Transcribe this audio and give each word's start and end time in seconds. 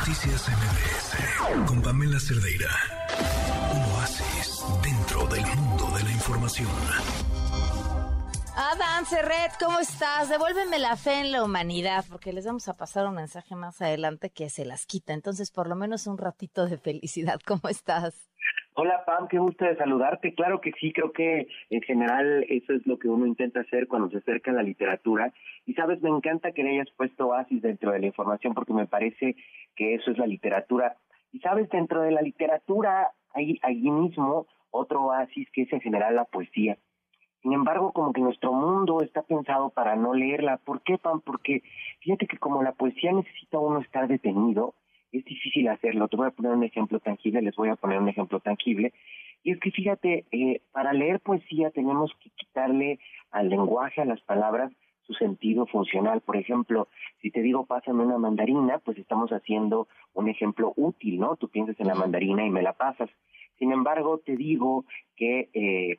Noticias 0.00 0.48
MBS 0.48 1.66
con 1.66 1.82
Pamela 1.82 2.18
Cerdeira. 2.18 2.70
Un 3.74 3.82
oasis 3.92 4.64
dentro 4.82 5.26
del 5.26 5.44
mundo 5.44 5.90
de 5.94 6.02
la 6.02 6.10
información. 6.10 6.68
Adán 8.56 9.04
Serret, 9.04 9.52
¿cómo 9.62 9.78
estás? 9.78 10.30
Devuélveme 10.30 10.78
la 10.78 10.96
fe 10.96 11.20
en 11.20 11.32
la 11.32 11.44
humanidad, 11.44 12.06
porque 12.08 12.32
les 12.32 12.46
vamos 12.46 12.66
a 12.68 12.78
pasar 12.78 13.06
un 13.06 13.14
mensaje 13.14 13.54
más 13.56 13.82
adelante 13.82 14.30
que 14.30 14.48
se 14.48 14.64
las 14.64 14.86
quita. 14.86 15.12
Entonces, 15.12 15.50
por 15.50 15.68
lo 15.68 15.76
menos 15.76 16.06
un 16.06 16.16
ratito 16.16 16.64
de 16.64 16.78
felicidad. 16.78 17.38
¿Cómo 17.46 17.68
estás? 17.68 18.29
Hola 18.74 19.04
Pam, 19.04 19.26
qué 19.26 19.38
gusto 19.38 19.64
de 19.64 19.76
saludarte. 19.76 20.32
Claro 20.32 20.60
que 20.60 20.70
sí, 20.80 20.92
creo 20.92 21.12
que 21.12 21.48
en 21.70 21.82
general 21.82 22.44
eso 22.48 22.72
es 22.72 22.86
lo 22.86 22.98
que 22.98 23.08
uno 23.08 23.26
intenta 23.26 23.60
hacer 23.60 23.88
cuando 23.88 24.08
se 24.10 24.18
acerca 24.18 24.52
a 24.52 24.54
la 24.54 24.62
literatura. 24.62 25.32
Y 25.66 25.74
sabes, 25.74 26.00
me 26.02 26.08
encanta 26.08 26.52
que 26.52 26.62
le 26.62 26.70
hayas 26.70 26.90
puesto 26.96 27.26
oasis 27.26 27.62
dentro 27.62 27.90
de 27.90 27.98
la 27.98 28.06
información 28.06 28.54
porque 28.54 28.72
me 28.72 28.86
parece 28.86 29.34
que 29.74 29.94
eso 29.94 30.12
es 30.12 30.18
la 30.18 30.26
literatura. 30.26 30.96
Y 31.32 31.40
sabes, 31.40 31.68
dentro 31.68 32.02
de 32.02 32.12
la 32.12 32.22
literatura 32.22 33.10
hay 33.34 33.58
allí 33.62 33.90
mismo 33.90 34.46
otro 34.70 35.02
oasis 35.06 35.50
que 35.50 35.62
es 35.62 35.72
en 35.72 35.80
general 35.80 36.14
la 36.14 36.24
poesía. 36.24 36.78
Sin 37.42 37.52
embargo, 37.52 37.92
como 37.92 38.12
que 38.12 38.20
nuestro 38.20 38.52
mundo 38.52 39.02
está 39.02 39.22
pensado 39.22 39.70
para 39.70 39.96
no 39.96 40.14
leerla. 40.14 40.58
¿Por 40.58 40.82
qué, 40.82 40.96
Pam? 40.96 41.20
Porque 41.22 41.62
fíjate 42.00 42.28
que 42.28 42.38
como 42.38 42.62
la 42.62 42.72
poesía 42.72 43.12
necesita 43.12 43.58
uno 43.58 43.80
estar 43.80 44.06
detenido, 44.06 44.74
es 45.12 45.24
difícil 45.24 45.68
hacerlo. 45.68 46.08
Te 46.08 46.16
voy 46.16 46.28
a 46.28 46.30
poner 46.30 46.52
un 46.52 46.64
ejemplo 46.64 47.00
tangible, 47.00 47.42
les 47.42 47.56
voy 47.56 47.68
a 47.68 47.76
poner 47.76 47.98
un 47.98 48.08
ejemplo 48.08 48.40
tangible. 48.40 48.92
Y 49.42 49.52
es 49.52 49.60
que 49.60 49.70
fíjate, 49.70 50.26
eh, 50.30 50.60
para 50.72 50.92
leer 50.92 51.20
poesía 51.20 51.70
tenemos 51.70 52.12
que 52.22 52.30
quitarle 52.30 52.98
al 53.30 53.48
lenguaje, 53.48 54.00
a 54.00 54.04
las 54.04 54.20
palabras, 54.22 54.72
su 55.02 55.14
sentido 55.14 55.66
funcional. 55.66 56.20
Por 56.20 56.36
ejemplo, 56.36 56.88
si 57.20 57.30
te 57.30 57.42
digo 57.42 57.66
pásame 57.66 58.04
una 58.04 58.18
mandarina, 58.18 58.78
pues 58.78 58.98
estamos 58.98 59.30
haciendo 59.30 59.88
un 60.14 60.28
ejemplo 60.28 60.72
útil, 60.76 61.18
¿no? 61.18 61.36
Tú 61.36 61.48
piensas 61.48 61.78
en 61.80 61.88
la 61.88 61.94
mandarina 61.94 62.44
y 62.44 62.50
me 62.50 62.62
la 62.62 62.74
pasas. 62.74 63.10
Sin 63.58 63.72
embargo, 63.72 64.18
te 64.18 64.36
digo 64.36 64.84
que 65.16 65.50
eh, 65.52 65.98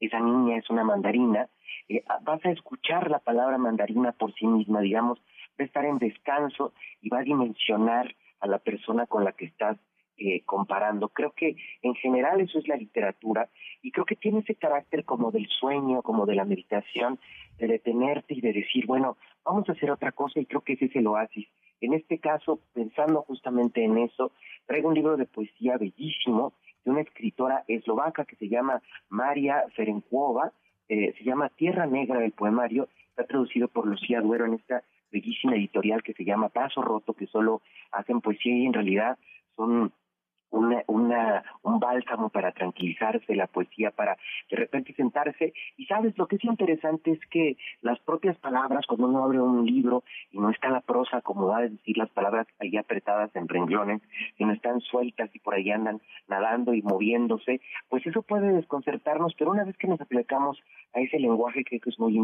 esa 0.00 0.20
niña 0.20 0.58
es 0.58 0.70
una 0.70 0.84
mandarina, 0.84 1.48
eh, 1.88 2.02
vas 2.22 2.44
a 2.44 2.50
escuchar 2.50 3.10
la 3.10 3.18
palabra 3.18 3.58
mandarina 3.58 4.12
por 4.12 4.34
sí 4.34 4.46
misma, 4.46 4.80
digamos, 4.80 5.18
va 5.58 5.62
a 5.62 5.64
estar 5.64 5.84
en 5.84 5.98
descanso 5.98 6.72
y 7.00 7.08
va 7.08 7.18
a 7.18 7.22
dimensionar 7.22 8.14
a 8.40 8.46
la 8.46 8.58
persona 8.58 9.06
con 9.06 9.24
la 9.24 9.32
que 9.32 9.46
estás 9.46 9.78
eh, 10.18 10.42
comparando. 10.46 11.10
Creo 11.10 11.32
que 11.32 11.56
en 11.82 11.94
general 11.94 12.40
eso 12.40 12.58
es 12.58 12.66
la 12.68 12.76
literatura 12.76 13.50
y 13.82 13.90
creo 13.90 14.06
que 14.06 14.16
tiene 14.16 14.38
ese 14.38 14.54
carácter 14.54 15.04
como 15.04 15.30
del 15.30 15.46
sueño, 15.48 16.00
como 16.00 16.24
de 16.24 16.34
la 16.34 16.46
meditación, 16.46 17.18
de 17.58 17.66
detenerte 17.66 18.32
y 18.32 18.40
de 18.40 18.54
decir, 18.54 18.86
bueno, 18.86 19.18
vamos 19.44 19.68
a 19.68 19.72
hacer 19.72 19.90
otra 19.90 20.12
cosa 20.12 20.40
y 20.40 20.46
creo 20.46 20.62
que 20.62 20.72
ese 20.72 20.86
es 20.86 20.96
el 20.96 21.06
oasis. 21.06 21.46
En 21.82 21.92
este 21.92 22.18
caso, 22.18 22.60
pensando 22.72 23.22
justamente 23.22 23.84
en 23.84 23.98
eso, 23.98 24.32
traigo 24.64 24.88
un 24.88 24.94
libro 24.94 25.18
de 25.18 25.26
poesía 25.26 25.76
bellísimo 25.76 26.54
de 26.84 26.92
una 26.92 27.02
escritora 27.02 27.64
eslovaca 27.68 28.24
que 28.24 28.36
se 28.36 28.48
llama 28.48 28.80
María 29.10 29.64
Ferenkova, 29.74 30.52
eh, 30.88 31.12
se 31.18 31.24
llama 31.24 31.50
Tierra 31.50 31.84
Negra 31.84 32.20
del 32.20 32.32
Poemario, 32.32 32.88
está 33.10 33.24
traducido 33.24 33.68
por 33.68 33.86
Lucía 33.86 34.20
Duero 34.20 34.46
en 34.46 34.54
esta 34.54 34.82
bellísima 35.10 35.54
editorial 35.56 36.02
que 36.02 36.12
se 36.12 36.24
llama 36.24 36.48
Paso 36.48 36.82
Roto, 36.82 37.14
que 37.14 37.26
solo 37.26 37.62
hacen 37.92 38.20
poesía 38.20 38.56
y 38.56 38.66
en 38.66 38.72
realidad 38.72 39.18
son 39.56 39.92
una, 40.56 40.82
una, 40.86 41.44
un 41.62 41.78
bálsamo 41.78 42.28
para 42.30 42.52
tranquilizarse, 42.52 43.34
la 43.34 43.46
poesía 43.46 43.90
para 43.90 44.16
de 44.50 44.56
repente 44.56 44.94
sentarse. 44.94 45.52
Y 45.76 45.86
sabes, 45.86 46.16
lo 46.18 46.26
que 46.26 46.36
es 46.36 46.44
interesante 46.44 47.12
es 47.12 47.20
que 47.30 47.56
las 47.82 47.98
propias 48.00 48.36
palabras, 48.38 48.86
cuando 48.86 49.08
uno 49.08 49.24
abre 49.24 49.40
un 49.40 49.66
libro 49.66 50.04
y 50.32 50.38
no 50.38 50.50
está 50.50 50.68
la 50.68 50.80
prosa 50.80 51.18
acomodada, 51.18 51.66
es 51.66 51.72
decir, 51.72 51.98
las 51.98 52.10
palabras 52.10 52.46
ahí 52.58 52.76
apretadas 52.76 53.34
en 53.36 53.48
renglones, 53.48 54.02
sino 54.36 54.52
están 54.52 54.80
sueltas 54.80 55.30
y 55.34 55.38
por 55.38 55.54
ahí 55.54 55.70
andan 55.70 56.00
nadando 56.28 56.74
y 56.74 56.82
moviéndose, 56.82 57.60
pues 57.88 58.06
eso 58.06 58.22
puede 58.22 58.52
desconcertarnos, 58.52 59.34
pero 59.38 59.50
una 59.50 59.64
vez 59.64 59.76
que 59.76 59.88
nos 59.88 60.00
aplicamos 60.00 60.62
a 60.94 61.00
ese 61.00 61.18
lenguaje, 61.18 61.64
creo 61.64 61.80
que 61.80 61.90
es 61.90 61.98
muy 61.98 62.16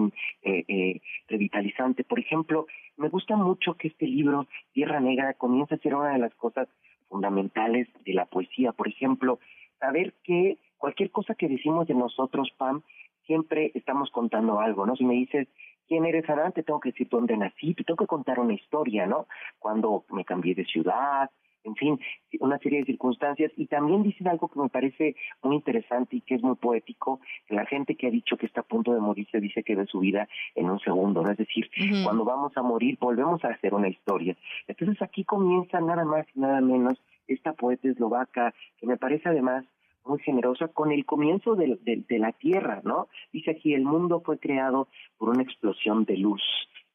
eh, 0.42 0.64
eh, 0.68 1.00
revitalizante. 1.28 2.04
Por 2.04 2.18
ejemplo, 2.18 2.66
me 2.96 3.08
gusta 3.08 3.36
mucho 3.36 3.74
que 3.74 3.88
este 3.88 4.06
libro, 4.06 4.46
Tierra 4.72 5.00
Negra, 5.00 5.34
comienza 5.34 5.74
a 5.74 5.78
ser 5.78 5.94
una 5.94 6.12
de 6.12 6.18
las 6.18 6.34
cosas 6.34 6.68
fundamentales 7.12 7.86
de 8.06 8.14
la 8.14 8.24
poesía. 8.24 8.72
Por 8.72 8.88
ejemplo, 8.88 9.38
saber 9.78 10.14
que 10.24 10.56
cualquier 10.78 11.10
cosa 11.10 11.34
que 11.34 11.46
decimos 11.46 11.86
de 11.86 11.94
nosotros, 11.94 12.50
Pam, 12.56 12.82
siempre 13.26 13.70
estamos 13.74 14.10
contando 14.10 14.60
algo, 14.60 14.86
¿no? 14.86 14.96
Si 14.96 15.04
me 15.04 15.14
dices, 15.14 15.46
¿quién 15.86 16.06
eres 16.06 16.28
Adán? 16.28 16.52
Te 16.52 16.62
tengo 16.62 16.80
que 16.80 16.90
decir 16.90 17.08
dónde 17.10 17.36
nací, 17.36 17.74
te 17.74 17.84
tengo 17.84 17.98
que 17.98 18.06
contar 18.06 18.40
una 18.40 18.54
historia, 18.54 19.06
¿no? 19.06 19.26
Cuando 19.58 20.04
me 20.10 20.24
cambié 20.24 20.54
de 20.54 20.64
ciudad, 20.64 21.30
en 21.64 21.74
fin, 21.76 22.00
una 22.40 22.58
serie 22.58 22.80
de 22.80 22.86
circunstancias. 22.86 23.52
Y 23.56 23.66
también 23.66 24.02
dicen 24.02 24.28
algo 24.28 24.48
que 24.48 24.60
me 24.60 24.68
parece 24.68 25.16
muy 25.42 25.56
interesante 25.56 26.16
y 26.16 26.20
que 26.20 26.34
es 26.34 26.42
muy 26.42 26.56
poético, 26.56 27.20
que 27.46 27.54
la 27.54 27.66
gente 27.66 27.94
que 27.96 28.08
ha 28.08 28.10
dicho 28.10 28.36
que 28.36 28.46
está 28.46 28.60
a 28.60 28.64
punto 28.64 28.92
de 28.92 29.00
morirse 29.00 29.40
dice 29.40 29.62
que 29.62 29.76
ve 29.76 29.86
su 29.86 30.00
vida 30.00 30.28
en 30.54 30.70
un 30.70 30.80
segundo, 30.80 31.22
¿no? 31.22 31.30
Es 31.30 31.38
decir, 31.38 31.70
cuando 32.04 32.24
vamos 32.24 32.52
a 32.56 32.62
morir 32.62 32.98
volvemos 33.00 33.44
a 33.44 33.48
hacer 33.48 33.74
una 33.74 33.88
historia. 33.88 34.36
Entonces 34.66 35.00
aquí 35.02 35.24
comienza 35.24 35.80
nada 35.80 36.04
más 36.04 36.26
y 36.34 36.40
nada 36.40 36.60
menos 36.60 37.00
esta 37.26 37.52
poeta 37.52 37.88
eslovaca, 37.88 38.54
que 38.78 38.86
me 38.86 38.96
parece 38.96 39.28
además 39.28 39.64
muy 40.04 40.18
generosa 40.20 40.68
con 40.68 40.90
el 40.90 41.04
comienzo 41.04 41.54
de, 41.54 41.78
de, 41.84 42.18
la 42.18 42.32
Tierra, 42.32 42.80
¿no? 42.84 43.08
Dice 43.32 43.52
aquí, 43.52 43.72
el 43.74 43.84
mundo 43.84 44.20
fue 44.24 44.38
creado 44.38 44.88
por 45.16 45.28
una 45.28 45.42
explosión 45.42 46.04
de 46.04 46.16
luz, 46.16 46.42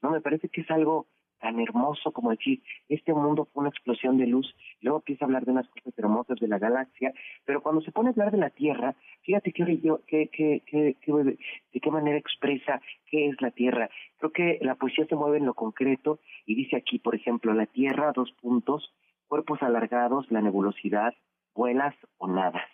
¿no? 0.02 0.12
Me 0.12 0.22
parece 0.22 0.50
que 0.50 0.62
es 0.62 0.72
algo 0.72 1.08
tan 1.40 1.60
hermoso 1.60 2.12
como 2.12 2.32
decir, 2.32 2.62
este 2.90 3.14
mundo 3.14 3.48
fue 3.54 3.62
una 3.62 3.70
explosión 3.70 4.18
de 4.18 4.28
luz, 4.28 4.56
luego 4.82 5.00
empieza 5.00 5.26
a 5.26 5.28
hablar 5.28 5.46
de 5.46 5.52
unas 5.52 5.68
cosas 5.70 5.94
hermosas 5.98 6.40
de 6.40 6.48
la 6.48 6.60
galaxia, 6.60 7.14
pero 7.46 7.62
cuando 7.62 7.82
se 7.82 7.92
pone 7.92 8.10
a 8.10 8.12
hablar 8.12 8.32
de 8.32 8.38
la 8.38 8.50
Tierra, 8.50 8.96
fíjate 9.24 9.52
que, 9.54 9.66
que, 10.08 10.28
que, 10.30 10.62
que, 10.66 11.24
de 11.24 11.80
qué 11.80 11.92
manera 11.92 12.18
expresa 12.18 12.82
qué 13.06 13.30
es 13.30 13.42
la 13.42 13.52
Tierra. 13.52 13.90
Creo 14.18 14.32
que 14.32 14.60
la 14.62 14.76
poesía 14.76 15.06
se 15.06 15.16
mueve 15.16 15.38
en 15.38 15.46
lo 15.46 15.54
concreto 15.54 16.20
y 16.46 16.56
dice 16.56 16.76
aquí, 16.76 17.00
por 17.00 17.16
ejemplo, 17.16 17.54
la 17.54 17.66
Tierra, 17.66 18.12
dos 18.14 18.32
puntos, 18.42 18.94
cuerpos 19.28 19.62
alargados, 19.62 20.30
la 20.32 20.42
nebulosidad, 20.42 21.14
vuelas 21.54 21.96
o 22.18 22.28
nadas. 22.28 22.68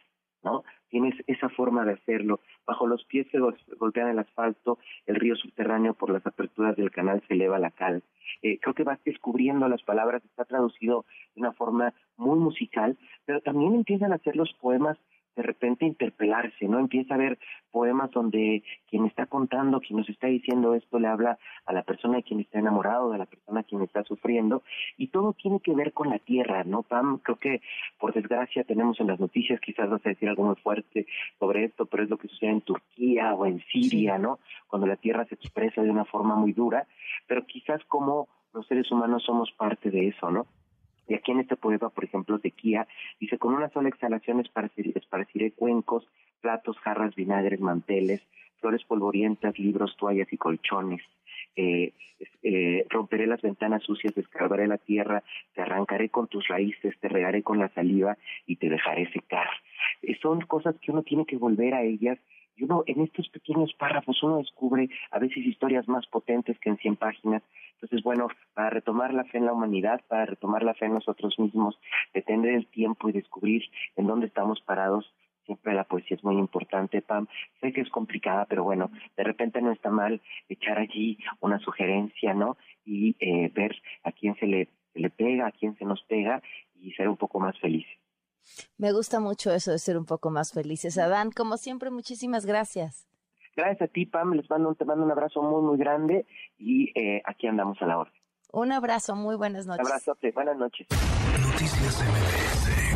¿no? 0.43 0.63
Tienes 0.93 1.15
esa 1.25 1.49
forma 1.49 1.85
de 1.85 1.93
hacerlo. 1.93 2.39
Bajo 2.67 2.85
los 2.85 3.03
pies 3.05 3.25
se 3.31 3.39
golpean 3.79 4.09
el 4.09 4.19
asfalto, 4.19 4.77
el 5.07 5.15
río 5.15 5.35
subterráneo 5.35 5.95
por 5.95 6.11
las 6.11 6.23
aperturas 6.27 6.75
del 6.75 6.91
canal 6.91 7.23
se 7.27 7.33
eleva 7.33 7.57
la 7.57 7.71
cal. 7.71 8.03
Eh, 8.43 8.59
creo 8.61 8.75
que 8.75 8.83
vas 8.83 9.03
descubriendo 9.03 9.67
las 9.67 9.81
palabras, 9.81 10.23
está 10.23 10.45
traducido 10.45 11.05
de 11.33 11.41
una 11.41 11.51
forma 11.53 11.95
muy 12.15 12.37
musical, 12.37 12.95
pero 13.25 13.41
también 13.41 13.73
empiezan 13.73 14.11
a 14.11 14.17
hacer 14.17 14.35
los 14.35 14.53
poemas 14.61 14.99
de 15.35 15.43
repente 15.43 15.85
interpelarse, 15.85 16.67
¿no? 16.67 16.79
Empieza 16.79 17.15
a 17.15 17.17
ver 17.17 17.39
poemas 17.71 18.11
donde 18.11 18.63
quien 18.89 19.05
está 19.05 19.25
contando, 19.25 19.79
quien 19.79 19.97
nos 19.97 20.09
está 20.09 20.27
diciendo 20.27 20.75
esto, 20.75 20.99
le 20.99 21.07
habla 21.07 21.39
a 21.65 21.73
la 21.73 21.83
persona 21.83 22.17
de 22.17 22.23
quien 22.23 22.39
está 22.39 22.59
enamorado, 22.59 23.11
de 23.11 23.17
la 23.17 23.25
persona 23.25 23.61
a 23.61 23.63
quien 23.63 23.81
está 23.81 24.03
sufriendo, 24.03 24.63
y 24.97 25.07
todo 25.07 25.33
tiene 25.33 25.59
que 25.59 25.73
ver 25.73 25.93
con 25.93 26.09
la 26.09 26.19
tierra, 26.19 26.63
¿no, 26.63 26.83
Pam? 26.83 27.19
Creo 27.19 27.37
que, 27.37 27.61
por 27.99 28.13
desgracia, 28.13 28.63
tenemos 28.63 28.99
en 28.99 29.07
las 29.07 29.19
noticias, 29.19 29.59
quizás 29.59 29.89
vas 29.89 30.05
a 30.05 30.09
decir 30.09 30.29
algo 30.29 30.43
muy 30.43 30.55
fuerte 30.57 31.07
sobre 31.39 31.65
esto, 31.65 31.85
pero 31.85 32.03
es 32.03 32.09
lo 32.09 32.17
que 32.17 32.27
sucede 32.27 32.51
en 32.51 32.61
Turquía 32.61 33.33
o 33.33 33.45
en 33.45 33.63
Siria, 33.71 34.17
¿no? 34.17 34.39
Cuando 34.67 34.87
la 34.87 34.97
tierra 34.97 35.25
se 35.25 35.35
expresa 35.35 35.81
de 35.81 35.89
una 35.89 36.05
forma 36.05 36.35
muy 36.35 36.53
dura, 36.53 36.85
pero 37.27 37.45
quizás 37.45 37.83
como 37.85 38.27
los 38.53 38.67
seres 38.67 38.91
humanos 38.91 39.23
somos 39.23 39.51
parte 39.51 39.89
de 39.89 40.09
eso, 40.09 40.29
¿no? 40.29 40.45
Y 41.07 41.15
aquí 41.15 41.31
en 41.31 41.39
este 41.39 41.55
poema, 41.55 41.89
por 41.89 42.03
ejemplo, 42.03 42.37
Sequía, 42.39 42.87
dice, 43.19 43.37
con 43.37 43.53
una 43.53 43.69
sola 43.69 43.89
exhalación 43.89 44.39
esparciré 44.39 45.51
cuencos, 45.51 46.07
platos, 46.41 46.77
jarras, 46.79 47.15
vinagres, 47.15 47.59
manteles, 47.59 48.21
flores 48.59 48.83
polvorientas, 48.85 49.59
libros, 49.59 49.95
toallas 49.97 50.31
y 50.31 50.37
colchones. 50.37 51.01
Eh, 51.55 51.93
eh, 52.41 52.85
romperé 52.89 53.27
las 53.27 53.41
ventanas 53.41 53.83
sucias, 53.83 54.15
descargaré 54.15 54.67
la 54.67 54.77
tierra, 54.77 55.23
te 55.53 55.61
arrancaré 55.61 56.09
con 56.09 56.27
tus 56.27 56.47
raíces, 56.47 56.97
te 56.99 57.09
regaré 57.09 57.43
con 57.43 57.59
la 57.59 57.69
saliva 57.69 58.17
y 58.45 58.55
te 58.55 58.69
dejaré 58.69 59.11
secar. 59.11 59.47
Eh, 60.01 60.17
son 60.21 60.41
cosas 60.41 60.75
que 60.81 60.91
uno 60.91 61.03
tiene 61.03 61.25
que 61.25 61.37
volver 61.37 61.73
a 61.73 61.83
ellas 61.83 62.17
y 62.55 62.63
uno 62.63 62.83
en 62.85 63.01
estos 63.01 63.29
pequeños 63.29 63.73
párrafos 63.73 64.21
uno 64.21 64.37
descubre 64.37 64.89
a 65.11 65.19
veces 65.19 65.45
historias 65.45 65.87
más 65.87 66.05
potentes 66.07 66.57
que 66.59 66.69
en 66.69 66.77
100 66.77 66.95
páginas. 66.97 67.43
Entonces, 67.73 68.03
bueno, 68.03 68.27
para 68.53 68.69
retomar 68.69 69.13
la 69.13 69.23
fe 69.25 69.39
en 69.39 69.45
la 69.45 69.53
humanidad, 69.53 70.01
para 70.07 70.25
retomar 70.25 70.63
la 70.63 70.73
fe 70.73 70.85
en 70.85 70.93
nosotros 70.93 71.37
mismos, 71.39 71.79
detener 72.13 72.53
el 72.53 72.67
tiempo 72.67 73.09
y 73.09 73.13
descubrir 73.13 73.63
en 73.95 74.07
dónde 74.07 74.27
estamos 74.27 74.61
parados, 74.61 75.11
siempre 75.45 75.73
la 75.73 75.83
poesía 75.83 76.17
es 76.17 76.23
muy 76.23 76.37
importante, 76.37 77.01
Pam. 77.01 77.27
Sé 77.61 77.73
que 77.73 77.81
es 77.81 77.89
complicada, 77.89 78.45
pero 78.45 78.63
bueno, 78.63 78.91
de 79.15 79.23
repente 79.23 79.61
no 79.61 79.71
está 79.71 79.89
mal 79.89 80.21
echar 80.49 80.77
allí 80.77 81.17
una 81.39 81.59
sugerencia, 81.59 82.33
¿no? 82.33 82.57
Y 82.85 83.15
eh, 83.19 83.51
ver 83.53 83.75
a 84.03 84.11
quién 84.11 84.35
se 84.35 84.47
le, 84.47 84.69
se 84.93 84.99
le 84.99 85.09
pega, 85.09 85.47
a 85.47 85.51
quién 85.51 85.77
se 85.77 85.85
nos 85.85 86.01
pega 86.03 86.41
y 86.75 86.91
ser 86.93 87.07
un 87.07 87.17
poco 87.17 87.39
más 87.39 87.57
felices. 87.59 87.91
Me 88.77 88.91
gusta 88.91 89.19
mucho 89.19 89.53
eso 89.53 89.71
de 89.71 89.79
ser 89.79 89.97
un 89.97 90.05
poco 90.05 90.29
más 90.29 90.51
felices. 90.51 90.97
Adán, 90.97 91.31
como 91.31 91.57
siempre, 91.57 91.89
muchísimas 91.91 92.45
gracias. 92.45 93.07
Gracias 93.55 93.81
a 93.83 93.87
ti, 93.87 94.05
Pam. 94.05 94.33
Les 94.33 94.49
mando, 94.49 94.73
te 94.75 94.85
mando 94.85 95.05
un 95.05 95.11
abrazo 95.11 95.41
muy, 95.41 95.61
muy 95.61 95.77
grande 95.77 96.25
y 96.57 96.91
eh, 96.99 97.21
aquí 97.25 97.47
andamos 97.47 97.81
a 97.81 97.85
la 97.85 97.99
orden. 97.99 98.13
Un 98.51 98.71
abrazo, 98.71 99.15
muy 99.15 99.35
buenas 99.35 99.65
noches. 99.65 99.85
Un 99.85 99.91
abrazo, 99.91 100.17
buenas 100.33 100.57
noches. 100.57 100.87
Noticias 101.41 102.03
MBS 102.03 102.92